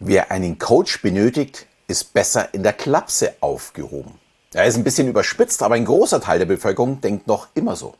[0.00, 4.14] Wer einen Coach benötigt, ist besser in der Klapse aufgehoben.
[4.52, 7.94] Er ist ein bisschen überspitzt, aber ein großer Teil der Bevölkerung denkt noch immer so.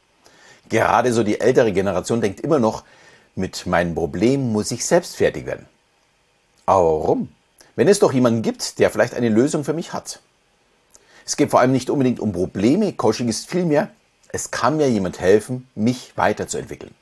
[0.68, 2.84] Gerade so die ältere Generation denkt immer noch,
[3.34, 5.66] mit meinem Problem muss ich selbst fertig werden.
[6.66, 7.28] Aber warum?
[7.74, 10.20] Wenn es doch jemanden gibt, der vielleicht eine Lösung für mich hat.
[11.26, 13.90] Es geht vor allem nicht unbedingt um Probleme, Coaching ist vielmehr,
[14.28, 16.94] es kann mir jemand helfen, mich weiterzuentwickeln.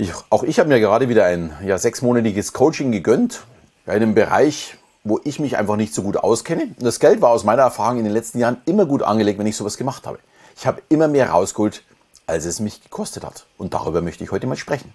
[0.00, 3.42] Ich, auch ich habe mir gerade wieder ein ja, sechsmonatiges Coaching gegönnt,
[3.84, 6.62] in einem Bereich, wo ich mich einfach nicht so gut auskenne.
[6.62, 9.46] Und das Geld war aus meiner Erfahrung in den letzten Jahren immer gut angelegt, wenn
[9.46, 10.18] ich sowas gemacht habe.
[10.56, 11.84] Ich habe immer mehr rausgeholt,
[12.26, 13.44] als es mich gekostet hat.
[13.58, 14.94] Und darüber möchte ich heute mal sprechen.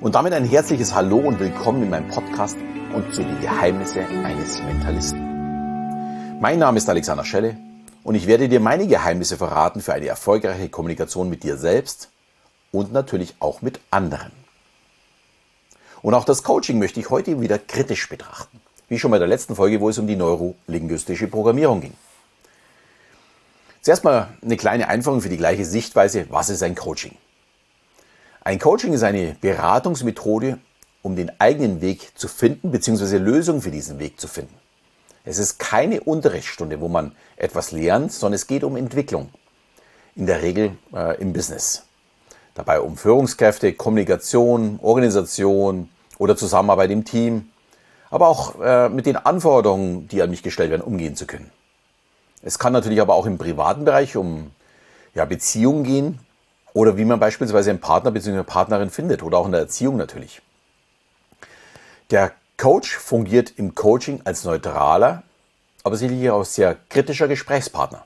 [0.00, 2.56] Und damit ein herzliches Hallo und willkommen in meinem Podcast
[2.94, 6.38] und zu den Geheimnisse eines Mentalisten.
[6.40, 7.56] Mein Name ist Alexander Schelle
[8.04, 12.10] und ich werde dir meine Geheimnisse verraten für eine erfolgreiche Kommunikation mit dir selbst
[12.72, 14.32] und natürlich auch mit anderen.
[16.02, 18.60] Und auch das Coaching möchte ich heute wieder kritisch betrachten.
[18.88, 21.94] Wie schon bei der letzten Folge, wo es um die neurolinguistische Programmierung ging.
[23.82, 26.26] Zuerst mal eine kleine Einführung für die gleiche Sichtweise.
[26.30, 27.16] Was ist ein Coaching?
[28.42, 30.58] Ein Coaching ist eine Beratungsmethode,
[31.02, 33.18] um den eigenen Weg zu finden, bzw.
[33.18, 34.54] Lösungen für diesen Weg zu finden.
[35.24, 39.28] Es ist keine Unterrichtsstunde, wo man etwas lernt, sondern es geht um Entwicklung.
[40.16, 41.84] In der Regel äh, im Business
[42.60, 47.50] dabei um Führungskräfte, Kommunikation, Organisation oder Zusammenarbeit im Team,
[48.10, 51.50] aber auch äh, mit den Anforderungen, die an mich gestellt werden, umgehen zu können.
[52.42, 54.50] Es kann natürlich aber auch im privaten Bereich um
[55.14, 56.18] ja, Beziehungen gehen
[56.72, 58.42] oder wie man beispielsweise einen Partner bzw.
[58.42, 60.42] Partnerin findet oder auch in der Erziehung natürlich.
[62.10, 65.22] Der Coach fungiert im Coaching als neutraler,
[65.82, 68.04] aber sicherlich auch sehr kritischer Gesprächspartner.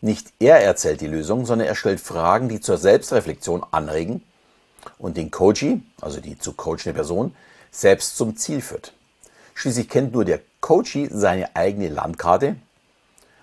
[0.00, 4.22] Nicht er erzählt die Lösung, sondern er stellt Fragen, die zur Selbstreflexion anregen
[4.98, 7.34] und den Coachee, also die zu coachende Person,
[7.70, 8.92] selbst zum Ziel führt.
[9.54, 12.56] Schließlich kennt nur der Coachee seine eigene Landkarte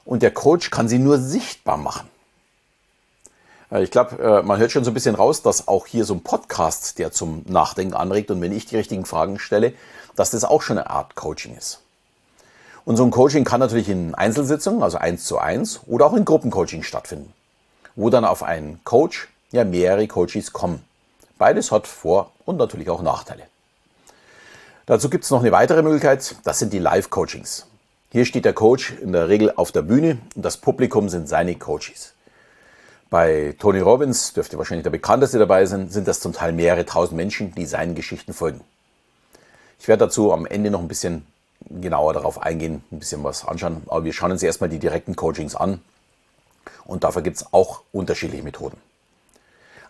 [0.06, 2.10] und der Coach kann sie nur sichtbar machen.
[3.72, 6.14] Äh, ich glaube, äh, man hört schon so ein bisschen raus, dass auch hier so
[6.14, 9.74] ein Podcast, der zum Nachdenken anregt und wenn ich die richtigen Fragen stelle,
[10.16, 11.82] dass das auch schon eine Art Coaching ist.
[12.86, 16.24] Und so ein Coaching kann natürlich in Einzelsitzungen, also eins zu eins, oder auch in
[16.24, 17.34] Gruppencoaching stattfinden,
[17.96, 20.84] wo dann auf einen Coach ja mehrere Coaches kommen.
[21.40, 23.44] Beides hat Vor- und natürlich auch Nachteile.
[24.86, 27.66] Dazu gibt es noch eine weitere Möglichkeit, das sind die Live-Coachings.
[28.12, 31.56] Hier steht der Coach in der Regel auf der Bühne und das Publikum sind seine
[31.56, 32.14] Coaches.
[33.10, 37.18] Bei Tony Robbins, dürfte wahrscheinlich der bekannteste dabei sein, sind das zum Teil mehrere tausend
[37.18, 38.62] Menschen, die seinen Geschichten folgen.
[39.80, 41.26] Ich werde dazu am Ende noch ein bisschen
[41.70, 43.84] genauer darauf eingehen, ein bisschen was anschauen.
[43.88, 45.82] Aber wir schauen uns erstmal die direkten Coachings an.
[46.86, 48.78] Und dafür gibt es auch unterschiedliche Methoden.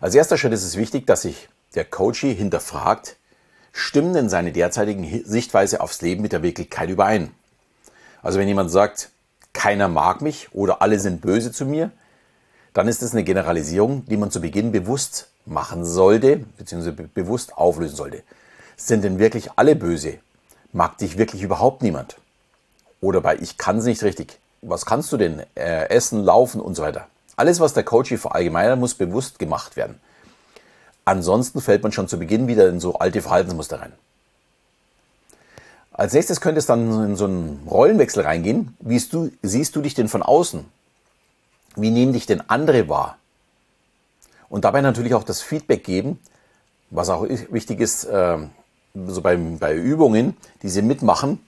[0.00, 3.16] Als erster Schritt ist es wichtig, dass sich der Coachee hinterfragt,
[3.72, 7.30] stimmen denn seine derzeitigen Sichtweise aufs Leben mit der Wirklichkeit überein?
[8.22, 9.10] Also wenn jemand sagt,
[9.52, 11.90] keiner mag mich oder alle sind böse zu mir,
[12.72, 17.96] dann ist das eine Generalisierung, die man zu Beginn bewusst machen sollte, beziehungsweise bewusst auflösen
[17.96, 18.22] sollte.
[18.76, 20.18] Sind denn wirklich alle böse
[20.76, 22.16] mag dich wirklich überhaupt niemand.
[23.00, 24.38] Oder bei ich kann es nicht richtig.
[24.60, 25.42] Was kannst du denn?
[25.54, 27.08] Äh, essen, laufen und so weiter.
[27.34, 29.98] Alles, was der Coach hier verallgemeinert, muss bewusst gemacht werden.
[31.04, 33.92] Ansonsten fällt man schon zu Beginn wieder in so alte Verhaltensmuster rein.
[35.92, 38.76] Als nächstes könnte es dann in so einen Rollenwechsel reingehen.
[38.80, 40.64] Wie du, siehst du dich denn von außen?
[41.76, 43.16] Wie nehmen dich denn andere wahr?
[44.50, 46.18] Und dabei natürlich auch das Feedback geben,
[46.90, 48.38] was auch wichtig ist, äh,
[49.06, 51.40] so beim, bei Übungen, die sie mitmachen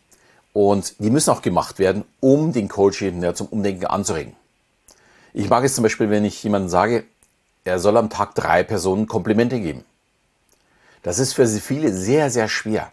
[0.52, 4.34] und die müssen auch gemacht werden, um den Coach ja, zum Umdenken anzuregen.
[5.32, 7.04] Ich mag es zum Beispiel, wenn ich jemandem sage,
[7.64, 9.84] er soll am Tag drei Personen Komplimente geben.
[11.02, 12.92] Das ist für viele sehr, sehr schwer.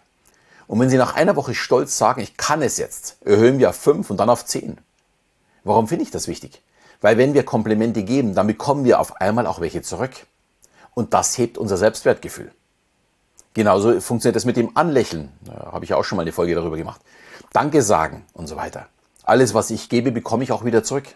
[0.66, 3.76] Und wenn sie nach einer Woche stolz sagen, ich kann es jetzt, erhöhen wir auf
[3.76, 4.78] fünf und dann auf zehn.
[5.64, 6.62] Warum finde ich das wichtig?
[7.00, 10.12] Weil wenn wir Komplimente geben, dann bekommen wir auf einmal auch welche zurück.
[10.94, 12.50] Und das hebt unser Selbstwertgefühl.
[13.56, 15.30] Genauso funktioniert das mit dem Anlächeln.
[15.46, 17.00] Da habe ich auch schon mal eine Folge darüber gemacht.
[17.54, 18.86] Danke sagen und so weiter.
[19.22, 21.06] Alles, was ich gebe, bekomme ich auch wieder zurück.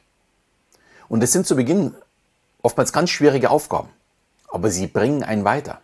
[1.10, 1.94] Und das sind zu Beginn
[2.62, 3.90] oftmals ganz schwierige Aufgaben.
[4.48, 5.82] Aber sie bringen einen weiter.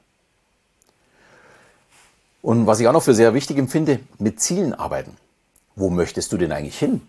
[2.40, 5.14] Und was ich auch noch für sehr wichtig empfinde, mit Zielen arbeiten.
[5.74, 7.06] Wo möchtest du denn eigentlich hin?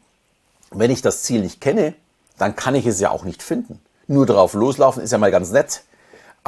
[0.71, 1.93] Wenn ich das Ziel nicht kenne,
[2.37, 3.79] dann kann ich es ja auch nicht finden.
[4.07, 5.83] Nur drauf loslaufen ist ja mal ganz nett.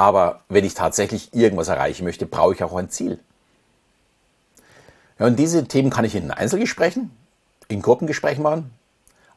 [0.00, 3.18] Aber wenn ich tatsächlich irgendwas erreichen möchte, brauche ich auch ein Ziel.
[5.18, 7.10] Ja, und diese Themen kann ich in Einzelgesprächen,
[7.68, 8.70] in Gruppengesprächen machen.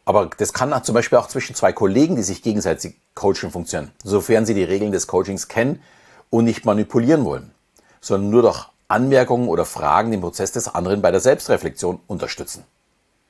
[0.05, 3.91] Aber das kann zum Beispiel auch zwischen zwei Kollegen, die sich gegenseitig coachen, funktionieren.
[4.05, 5.83] Sofern sie die Regeln des Coachings kennen
[6.29, 7.51] und nicht manipulieren wollen,
[7.99, 12.63] sondern nur durch Anmerkungen oder Fragen den Prozess des anderen bei der Selbstreflexion unterstützen.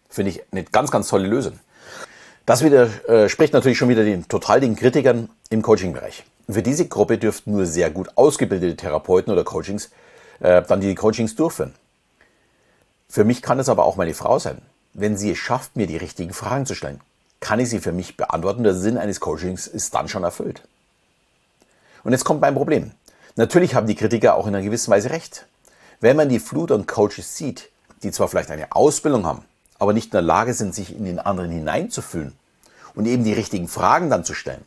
[0.08, 1.60] Finde ich eine ganz, ganz tolle Lösung.
[2.46, 6.26] Das widerspricht natürlich schon wieder den total den Kritikern im Coaching-Bereich.
[6.50, 9.92] Für diese Gruppe dürften nur sehr gut ausgebildete Therapeuten oder Coachings
[10.42, 11.74] äh, dann die Coachings durchführen.
[13.08, 14.62] Für mich kann es aber auch meine Frau sein.
[14.94, 17.00] Wenn sie es schafft, mir die richtigen Fragen zu stellen,
[17.40, 18.64] kann ich sie für mich beantworten.
[18.64, 20.64] Der Sinn eines Coachings ist dann schon erfüllt.
[22.04, 22.92] Und jetzt kommt mein Problem.
[23.38, 25.48] Natürlich haben die Kritiker auch in einer gewissen Weise recht.
[26.02, 27.70] Wenn man die Flut an Coaches sieht,
[28.04, 29.46] die zwar vielleicht eine Ausbildung haben,
[29.84, 32.32] aber nicht in der Lage sind, sich in den anderen hineinzufühlen
[32.96, 34.64] und eben die richtigen Fragen dann zu stellen,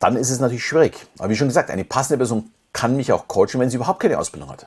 [0.00, 1.06] dann ist es natürlich schwierig.
[1.18, 4.18] Aber wie schon gesagt, eine passende Person kann mich auch coachen, wenn sie überhaupt keine
[4.18, 4.66] Ausbildung hat.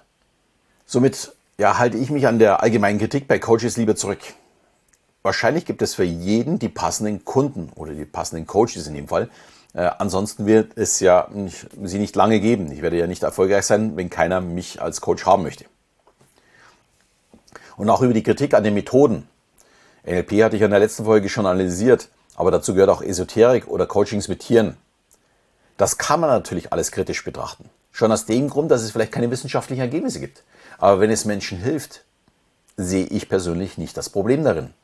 [0.86, 4.20] Somit ja, halte ich mich an der allgemeinen Kritik bei Coaches lieber zurück.
[5.24, 9.28] Wahrscheinlich gibt es für jeden die passenden Kunden oder die passenden Coaches in dem Fall.
[9.74, 12.72] Äh, ansonsten wird es ja nicht, sie nicht lange geben.
[12.72, 15.66] Ich werde ja nicht erfolgreich sein, wenn keiner mich als Coach haben möchte.
[17.82, 19.28] Und auch über die Kritik an den Methoden.
[20.06, 23.88] NLP hatte ich in der letzten Folge schon analysiert, aber dazu gehört auch Esoterik oder
[23.88, 24.78] Coachings mit Tieren.
[25.78, 27.72] Das kann man natürlich alles kritisch betrachten.
[27.92, 30.44] Schon aus dem Grund, dass es vielleicht keine wissenschaftlichen Ergebnisse gibt.
[30.78, 32.04] Aber wenn es Menschen hilft,
[32.78, 34.76] sehe ich persönlich nicht das Problem darin.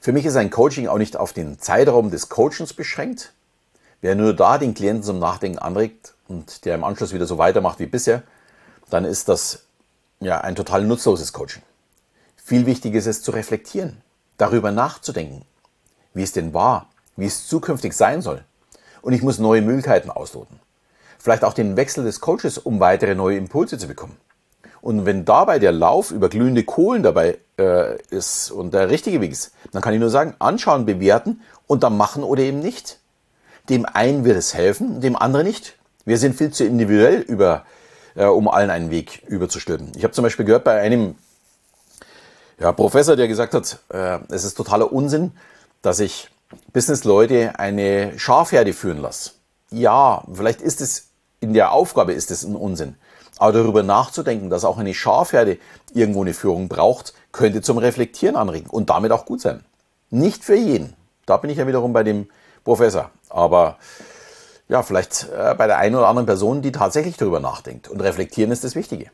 [0.00, 3.34] Für mich ist ein Coaching auch nicht auf den Zeitraum des Coachings beschränkt.
[4.00, 7.78] Wer nur da den Klienten zum Nachdenken anregt und der im Anschluss wieder so weitermacht
[7.78, 8.22] wie bisher,
[8.88, 9.64] dann ist das
[10.24, 11.62] ja ein total nutzloses Coaching.
[12.36, 14.02] Viel wichtiger ist es zu reflektieren,
[14.36, 15.44] darüber nachzudenken,
[16.14, 18.44] wie es denn war, wie es zukünftig sein soll.
[19.00, 20.60] Und ich muss neue Möglichkeiten ausloten.
[21.18, 24.16] Vielleicht auch den Wechsel des Coaches, um weitere neue Impulse zu bekommen.
[24.80, 29.30] Und wenn dabei der Lauf über glühende Kohlen dabei äh, ist und der richtige Weg
[29.30, 32.98] ist, dann kann ich nur sagen, anschauen, bewerten und dann machen oder eben nicht.
[33.68, 35.78] Dem einen wird es helfen, dem anderen nicht.
[36.04, 37.64] Wir sind viel zu individuell, über,
[38.14, 39.92] äh, um allen einen Weg überzustülpen.
[39.96, 41.14] Ich habe zum Beispiel gehört bei einem
[42.58, 45.32] ja, Professor, der gesagt hat, äh, es ist totaler Unsinn,
[45.82, 46.28] dass ich
[46.72, 49.32] Businessleute eine Schafherde führen lasse.
[49.70, 51.08] Ja, vielleicht ist es
[51.42, 52.94] in der Aufgabe ist es ein Unsinn.
[53.38, 55.58] Aber darüber nachzudenken, dass auch eine Schafherde
[55.92, 59.64] irgendwo eine Führung braucht, könnte zum Reflektieren anregen und damit auch gut sein.
[60.10, 60.94] Nicht für jeden.
[61.26, 62.28] Da bin ich ja wiederum bei dem
[62.62, 63.10] Professor.
[63.28, 63.78] Aber
[64.72, 67.88] ja, vielleicht äh, bei der einen oder anderen Person, die tatsächlich darüber nachdenkt.
[67.88, 69.10] Und reflektieren ist das Wichtige.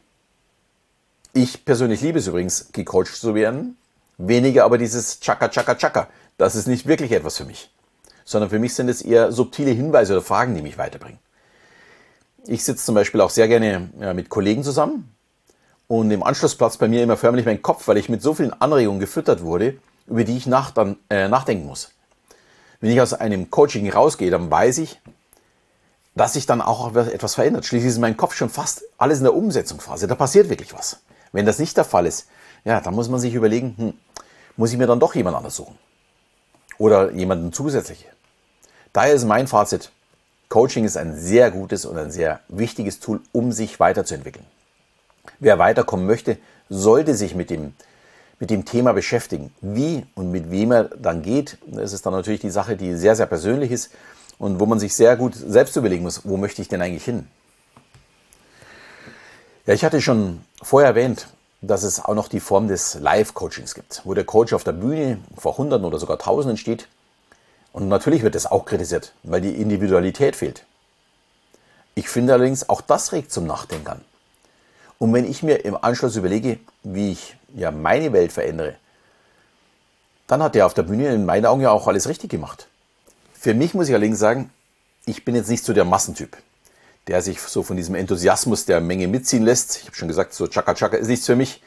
[1.33, 3.77] Ich persönlich liebe es übrigens, gecoacht zu werden.
[4.19, 6.09] Weniger aber dieses Chaka, Chaka, Chaka.
[6.37, 7.73] Das ist nicht wirklich etwas für mich.
[8.25, 11.19] Sondern für mich sind es eher subtile Hinweise oder Fragen, die mich weiterbringen.
[12.47, 15.13] Ich sitze zum Beispiel auch sehr gerne ja, mit Kollegen zusammen
[15.89, 18.53] und im Anschluss platzt bei mir immer förmlich mein Kopf, weil ich mit so vielen
[18.53, 19.77] Anregungen gefüttert wurde,
[20.07, 21.91] über die ich nach, dann, äh, nachdenken muss.
[22.81, 25.01] Wenn ich aus einem Coaching rausgehe, dann weiß ich,
[26.19, 27.65] dass sich dann auch etwas verändert.
[27.65, 30.07] Schließlich ist mein Kopf schon fast alles in der Umsetzungsphase.
[30.07, 30.99] Da passiert wirklich was.
[31.33, 32.27] Wenn das nicht der Fall ist,
[32.65, 33.95] ja, dann muss man sich überlegen, hm,
[34.57, 35.79] muss ich mir dann doch jemand anders suchen?
[36.77, 38.09] Oder jemanden zusätzlich?
[38.93, 39.91] Daher ist mein Fazit,
[40.49, 44.47] Coaching ist ein sehr gutes und ein sehr wichtiges Tool, um sich weiterzuentwickeln.
[45.39, 46.39] Wer weiterkommen möchte,
[46.69, 47.75] sollte sich mit dem,
[48.41, 49.53] mit dem Thema beschäftigen.
[49.61, 53.15] Wie und mit wem er dann geht, das ist dann natürlich die Sache, die sehr,
[53.15, 53.91] sehr persönlich ist
[54.39, 57.27] und wo man sich sehr gut selbst überlegen muss, wo möchte ich denn eigentlich hin?
[59.67, 61.29] Ja, ich hatte schon vorher erwähnt,
[61.61, 65.19] dass es auch noch die Form des Live-Coachings gibt, wo der Coach auf der Bühne
[65.37, 66.89] vor Hunderten oder sogar Tausenden steht
[67.73, 70.65] und natürlich wird das auch kritisiert, weil die Individualität fehlt.
[71.95, 74.05] Ich finde allerdings, auch das regt zum Nachdenken an.
[74.99, 78.77] Und wenn ich mir im Anschluss überlege, wie ich ja meine Welt verändere,
[80.27, 82.69] dann hat der auf der Bühne in meinen Augen ja auch alles richtig gemacht.
[83.39, 84.51] Für mich muss ich allerdings sagen,
[85.07, 86.37] ich bin jetzt nicht so der Massentyp,
[87.07, 89.77] der sich so von diesem Enthusiasmus der Menge mitziehen lässt.
[89.77, 91.63] Ich habe schon gesagt, so Chaka Chaka ist nichts für mich.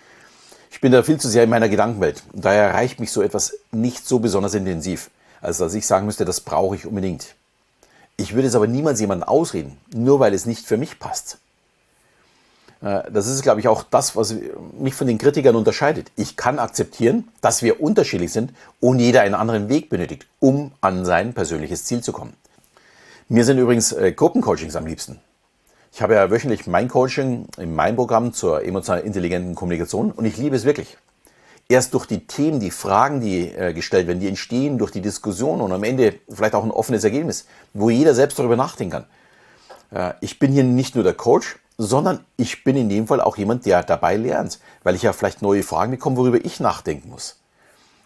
[0.69, 2.23] Ich bin da viel zu sehr in meiner Gedankenwelt.
[2.33, 5.09] Und daher erreicht mich so etwas nicht so besonders intensiv
[5.41, 7.35] als dass ich sagen müsste, das brauche ich unbedingt.
[8.15, 11.39] Ich würde es aber niemals jemandem ausreden, nur weil es nicht für mich passt.
[12.81, 14.35] Äh, das ist, glaube ich, auch das, was
[14.77, 16.11] mich von den Kritikern unterscheidet.
[16.15, 21.05] Ich kann akzeptieren, dass wir unterschiedlich sind und jeder einen anderen Weg benötigt, um an
[21.05, 22.33] sein persönliches Ziel zu kommen.
[23.29, 25.19] Mir sind übrigens äh, Gruppencoachings am liebsten.
[25.93, 30.37] Ich habe ja wöchentlich mein Coaching in meinem Programm zur emotional intelligenten Kommunikation und ich
[30.37, 30.97] liebe es wirklich
[31.67, 35.61] erst durch die Themen, die Fragen, die äh, gestellt werden, die entstehen durch die Diskussion
[35.61, 39.05] und am Ende vielleicht auch ein offenes Ergebnis, wo jeder selbst darüber nachdenken kann.
[40.21, 43.65] Ich bin hier nicht nur der Coach, sondern ich bin in dem Fall auch jemand,
[43.65, 47.39] der dabei lernt, weil ich ja vielleicht neue Fragen bekomme, worüber ich nachdenken muss.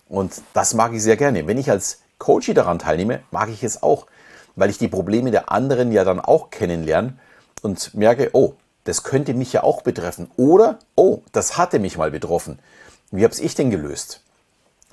[0.08, 1.46] Und das mag ich sehr gerne.
[1.46, 4.08] Wenn ich als Coach daran teilnehme, mag ich es auch,
[4.56, 7.18] weil ich die Probleme der anderen ja dann auch kennenlerne
[7.64, 8.54] und merke, oh,
[8.86, 10.32] das könnte mich ja auch betreffen.
[10.38, 12.60] Oder, oh, das hatte mich mal betroffen.
[13.12, 14.22] Wie habe ich denn gelöst?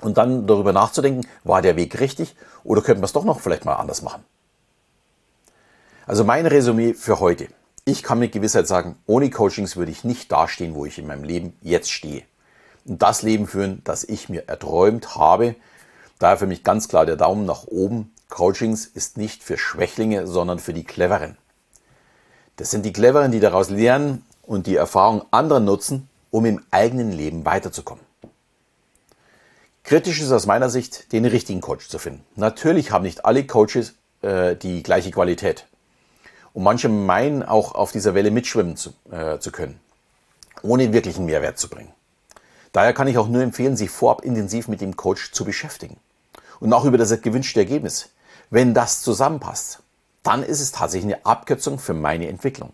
[0.01, 2.35] Und dann darüber nachzudenken, war der Weg richtig
[2.65, 4.25] oder könnten wir es doch noch vielleicht mal anders machen?
[6.05, 7.47] Also mein Resümee für heute.
[7.85, 11.25] Ich kann mit Gewissheit sagen, ohne Coachings würde ich nicht dastehen, wo ich in meinem
[11.25, 12.23] Leben jetzt stehe.
[12.85, 15.55] Und das Leben führen, das ich mir erträumt habe.
[16.17, 18.13] Daher für mich ganz klar der Daumen nach oben.
[18.29, 21.37] Coachings ist nicht für Schwächlinge, sondern für die Cleveren.
[22.55, 27.11] Das sind die Cleveren, die daraus lernen und die Erfahrung anderer nutzen, um im eigenen
[27.11, 28.03] Leben weiterzukommen.
[29.83, 32.23] Kritisch ist aus meiner Sicht, den richtigen Coach zu finden.
[32.35, 35.67] Natürlich haben nicht alle Coaches äh, die gleiche Qualität.
[36.53, 39.79] Und manche meinen auch auf dieser Welle mitschwimmen zu, äh, zu können,
[40.61, 41.91] ohne wirklichen Mehrwert zu bringen.
[42.71, 45.97] Daher kann ich auch nur empfehlen, sich vorab intensiv mit dem Coach zu beschäftigen.
[46.59, 48.09] Und auch über das gewünschte Ergebnis.
[48.49, 49.79] Wenn das zusammenpasst,
[50.23, 52.73] dann ist es tatsächlich eine Abkürzung für meine Entwicklung.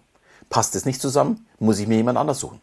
[0.49, 2.61] Passt es nicht zusammen, muss ich mir jemand anders suchen.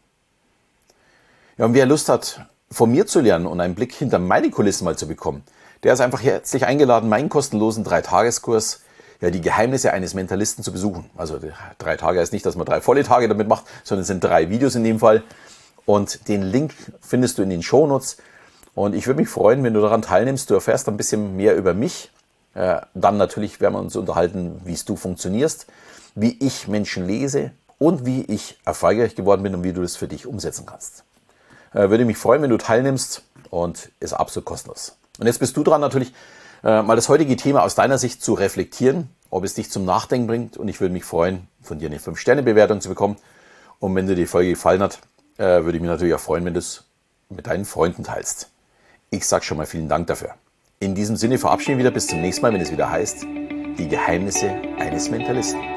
[1.58, 4.84] Ja, und wer Lust hat, von mir zu lernen und einen Blick hinter meine Kulissen
[4.84, 5.44] mal zu bekommen,
[5.82, 8.80] der ist einfach herzlich eingeladen, meinen kostenlosen Dreitageskurs
[9.20, 11.08] ja, die Geheimnisse eines Mentalisten zu besuchen.
[11.16, 11.40] Also
[11.78, 14.50] drei Tage heißt nicht, dass man drei volle Tage damit macht, sondern es sind drei
[14.50, 15.22] Videos in dem Fall.
[15.84, 18.18] Und den Link findest du in den Shownotes.
[18.74, 20.50] Und ich würde mich freuen, wenn du daran teilnimmst.
[20.50, 22.10] Du erfährst ein bisschen mehr über mich.
[22.54, 25.66] Äh, dann natürlich werden wir uns unterhalten, wie du funktionierst,
[26.14, 30.08] wie ich Menschen lese und wie ich erfolgreich geworden bin und wie du das für
[30.08, 31.04] dich umsetzen kannst.
[31.72, 34.96] Äh, würde mich freuen, wenn du teilnimmst und ist absolut kostenlos.
[35.18, 36.12] Und jetzt bist du dran natürlich,
[36.66, 40.26] äh, mal das heutige Thema aus deiner Sicht zu reflektieren, ob es dich zum Nachdenken
[40.26, 40.56] bringt.
[40.56, 43.16] Und ich würde mich freuen, von dir eine 5-Sterne-Bewertung zu bekommen.
[43.78, 44.98] Und wenn dir die Folge gefallen hat,
[45.38, 46.84] äh, würde ich mich natürlich auch freuen, wenn du es
[47.28, 48.50] mit deinen Freunden teilst.
[49.10, 50.30] Ich sage schon mal vielen Dank dafür.
[50.80, 53.88] In diesem Sinne verabschieden wir wieder bis zum nächsten Mal, wenn es wieder heißt, die
[53.88, 55.75] Geheimnisse eines Mentalisten.